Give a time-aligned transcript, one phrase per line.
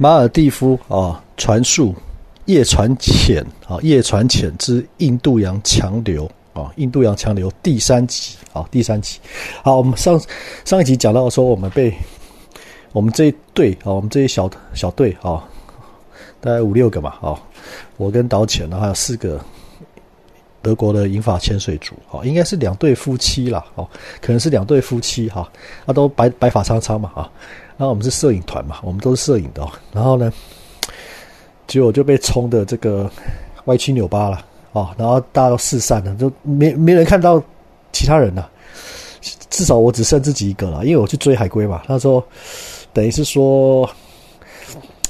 [0.00, 1.92] 马尔蒂夫啊，传述
[2.44, 9.18] 夜船浅啊，夜船浅之印度洋强流啊，印度洋强流第三集啊，第三集。
[9.60, 10.20] 好，我们上
[10.64, 11.92] 上一集讲到说，我们被
[12.92, 15.44] 我们这一队啊，我们这一小小队啊，
[16.40, 17.34] 大概五六个嘛啊，
[17.96, 19.44] 我跟导潜呢还有四个
[20.60, 23.88] 德国的银发潜水族啊，应该是两对夫妻啦哦，
[24.20, 25.48] 可能是两对夫妻哈，
[25.86, 27.30] 啊都白白发苍苍嘛啊。
[27.76, 29.64] 然后我们是摄影团嘛，我们都是摄影的。
[29.92, 30.32] 然后呢，
[31.68, 33.08] 结果就被冲的这个
[33.66, 34.92] 歪七扭八了啊！
[34.98, 37.40] 然后大家都四散了，就没没人看到
[37.92, 38.50] 其他人了。
[39.48, 41.82] 至少我只剩自己一个了，因为我去追海龟嘛。
[41.86, 42.22] 那时候
[42.92, 43.88] 等于是说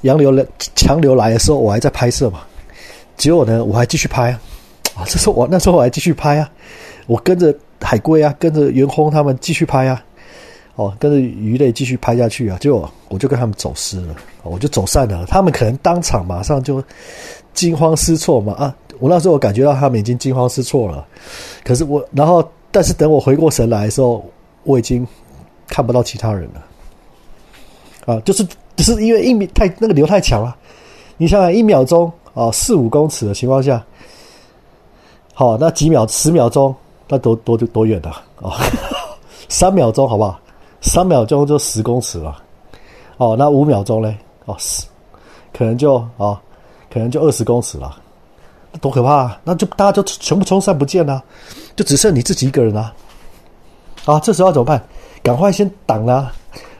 [0.00, 2.40] 洋流来、强流来的时候，我还在拍摄嘛。
[3.16, 4.34] 结果呢，我还继续拍！
[4.96, 6.50] 啊，这时候我那时候我还继续拍啊，
[7.06, 10.02] 我跟着海龟啊，跟着袁轰他们继续拍啊。
[10.76, 15.24] 哦，跟着鱼类继续拍下去啊，就我就跟他们走失了，我就走散了。
[15.26, 16.82] 他们可能当场马上就
[17.52, 18.76] 惊慌失措嘛啊！
[18.98, 21.06] 我那时候我感觉到他们已经惊慌失措了，
[21.62, 24.28] 可是我，然后但是等我回过神来的时候，
[24.64, 25.06] 我已经
[25.68, 26.66] 看不到其他人了。
[28.12, 30.56] 啊，就是就是因为一米太那个流太强了，
[31.16, 33.80] 你想想一秒钟啊四五公尺的情况下，
[35.34, 36.74] 好，那几秒十秒钟
[37.08, 38.08] 那多多多远的
[38.40, 38.54] 啊？
[39.48, 40.38] 三秒钟好不好？
[40.80, 42.36] 三秒钟就十公尺了，
[43.16, 44.84] 哦，那五秒钟嘞，哦，十，
[45.52, 46.38] 可能就哦，
[46.88, 47.96] 可能就二十公尺了，
[48.80, 49.12] 多可怕！
[49.12, 49.40] 啊！
[49.42, 51.22] 那就大家就全部冲散不见了，
[51.74, 52.92] 就只剩你自己一个人了。
[54.04, 54.80] 啊，这时候怎么办？
[55.22, 56.32] 赶快先挡啦！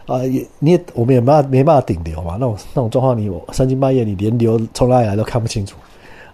[0.06, 5.76] 啊，也你也我们也没办法没办法顶流嘛，那种那种状况，你三更半夜你连流从哪里来都看不清楚。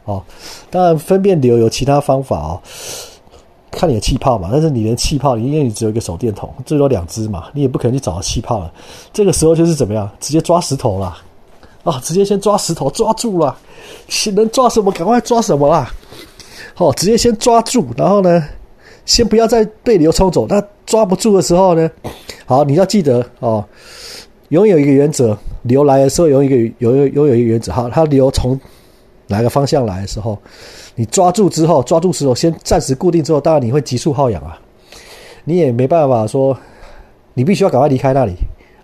[0.05, 0.23] 哦，
[0.71, 2.61] 当然分辨流有其他方法哦。
[3.73, 8.73] 看你的气泡嘛，但是你连气泡，因为你只有一个手电筒，最多两只嘛，你也不可能去找气泡了。
[9.13, 11.17] 这个时候就是怎么样，直接抓石头了，
[11.85, 13.57] 啊，直接先抓石头，抓住了，
[14.35, 15.89] 能抓什么赶快抓什么啦，
[16.75, 18.45] 好，直接先抓住，然后呢，
[19.07, 20.49] 先不要再被流冲走。
[20.49, 21.89] 那抓不住的时候呢，
[22.47, 23.65] 好，你要记得哦，
[24.49, 28.61] 拥有一个原则，流来的时候有一个有有有有一个原则，好，它流从
[29.31, 30.37] 哪个方向来的时候。
[30.97, 34.61] 你抓住之后，抓住石头，先暂时固定之后，当然你会急速耗氧啊，
[35.45, 36.55] 你也没办法说，
[37.33, 38.33] 你必须要赶快离开那里。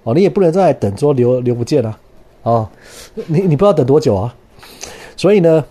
[0.04, 1.98] 哦，你也不能再等说流流不见了
[2.42, 2.70] 啊，
[3.26, 4.34] 你你不知道等多久啊，
[5.16, 5.62] 所以呢，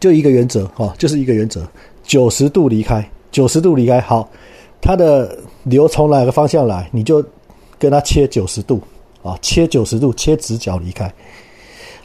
[0.00, 1.62] 就一个原则哦，就是一个原则，
[2.02, 4.28] 九十度离开，九十度离开，好，
[4.80, 7.22] 它的流从哪个方向来，你就
[7.78, 8.80] 跟它切九十度。
[9.22, 11.12] 啊，切九十度，切直角离开，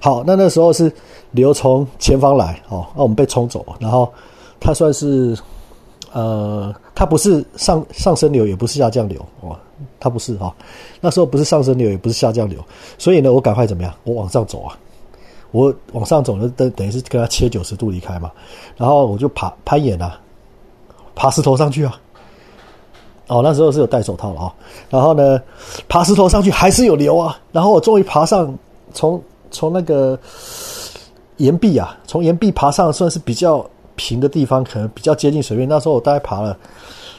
[0.06, 0.92] 好，那那时候是。
[1.32, 4.10] 流从前方来，哦，那我们被冲走，然后
[4.58, 5.38] 它算是，
[6.14, 9.58] 呃，它不是上上升流，也不是下降流，哦，
[10.00, 10.56] 它不是哈，
[11.02, 12.64] 那时候不是上升流，也不是下降流，
[12.98, 13.94] 所以呢，我赶快怎么样？
[14.06, 14.78] 我往上走啊，
[15.52, 18.32] 我往上走呢，等等于是跟它切九十度离开嘛，
[18.78, 20.18] 然后我就爬攀岩啊，
[21.16, 22.00] 爬石头上去啊，
[23.28, 24.54] 哦，那时候是有戴手套了啊，
[24.90, 25.42] 然后呢，
[25.90, 28.58] 爬石头上去还是有流啊，然后我终于爬上，
[28.94, 29.22] 从
[29.52, 30.18] 从那个。
[31.38, 33.62] 岩壁啊，从岩壁爬上算是比较
[33.98, 35.68] 平的地方，可能比较接近水面。
[35.68, 36.58] 那时候我大概爬了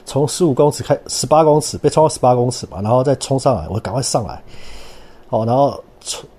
[0.06, 4.42] 从十五公尺开，十八公尺被冲到十八公尺嘛，然后再冲上来，我赶快上来，
[5.28, 5.78] 哦，然后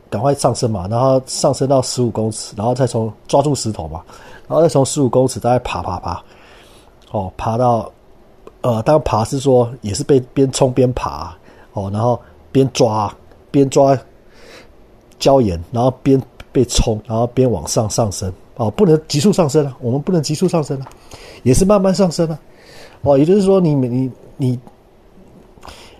[0.09, 4.01] 赶快上升嘛，然后上升到十五公尺，然后再从抓住石头嘛，
[4.47, 6.19] 然后再从十五公尺大概爬爬爬，
[7.11, 7.91] 哦，爬到
[8.61, 11.31] 呃，当爬是说也是被边冲边爬，
[11.73, 12.19] 哦，然后
[12.51, 13.13] 边抓
[13.51, 13.95] 边抓
[15.19, 16.21] 礁岩，然后边。
[16.49, 18.33] 被冲，然后边往上上升。
[18.55, 20.89] 哦，不能急速上升啊，我们不能急速上升啊，
[21.43, 22.39] 也是慢慢上升啊，
[23.01, 24.59] 哦，也就是说，你你你，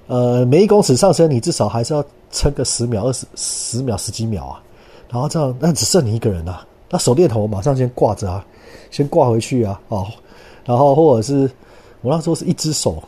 [0.08, 4.64] 呃，每一公尺上升，你至少还是要撑个十秒、二十十秒、十几秒啊，
[5.12, 8.44] 然后这样，那只剩你一个人啊，那手电筒马上先挂着啊，
[8.90, 10.08] 先挂回去啊，哦，
[10.66, 11.48] 然后或者是
[12.02, 13.04] 我那时候是一只手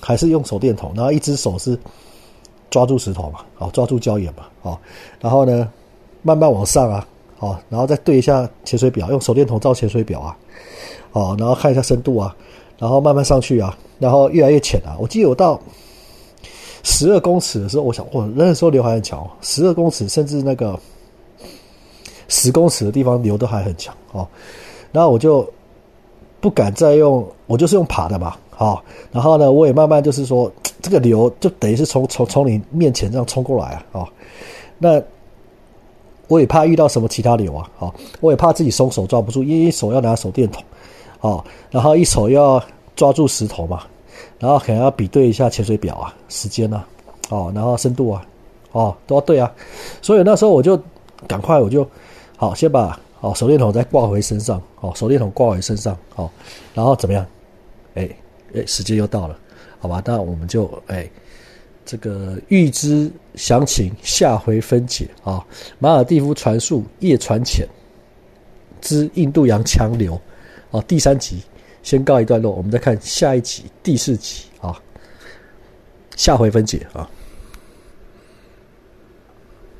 [0.00, 1.78] 还是用手电筒，然后一只手是
[2.74, 4.76] 抓住石头嘛，哦，抓住礁岩嘛，哦，
[5.20, 5.70] 然后呢？
[6.22, 7.06] 慢慢往上啊，
[7.38, 10.36] 好，然后再对一下潜水表，用手电筒照潜水表啊，
[11.12, 12.34] 好，然后看一下深度啊，
[12.78, 14.96] 然后慢慢上去啊，然后越来越浅啊。
[14.98, 15.60] 我记得我到
[16.82, 20.76] 十二公尺的时候，我想，哇，那时候流还很强，十二公尺甚至那个
[22.26, 24.26] 十公尺的地方流都还很强哦。
[24.90, 25.48] 然后我就
[26.40, 34.08] 不敢再用，我就是用爬的嘛，好，然后呢，我也慢慢就是说， 这个流就等于是从从从你面前这样冲过来啊，哦，
[34.78, 35.02] 那。
[36.26, 40.64] 我也怕遇到什么其他流啊，哦，我也怕自己松手抓不住，因为一手要拿手电筒，
[41.20, 42.60] 哦，然后一手要
[42.96, 43.82] 抓住石头嘛，
[44.38, 46.86] 然后可能要比对一下潜水表啊，时间啊，
[47.28, 48.26] 哦，然后深度啊，
[48.72, 49.52] 哦，都要对啊。
[50.00, 50.80] 所以那时候我就
[51.28, 51.86] 赶快我就
[52.38, 56.30] 好先把哦手电筒再挂回身上，哦手电筒挂回身上，哦，
[56.72, 57.24] 然后怎么样？
[57.96, 58.08] 哎
[58.54, 59.38] 哎，时间又到了，
[59.78, 60.02] 好吧？
[60.04, 61.08] 那我们就哎
[61.84, 65.44] 这个预知详情，下回分解啊。
[65.78, 67.66] 马尔蒂夫传述夜船浅
[68.80, 70.20] 之印度洋强流，
[70.70, 71.42] 啊，第三集
[71.82, 74.80] 先告一段落，我们再看下一集第四集啊，
[76.16, 77.08] 下回分解啊。